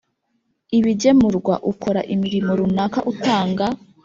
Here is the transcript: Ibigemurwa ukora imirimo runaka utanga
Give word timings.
Ibigemurwa 0.77 1.55
ukora 1.71 2.01
imirimo 2.13 2.51
runaka 2.59 2.99
utanga 3.11 3.65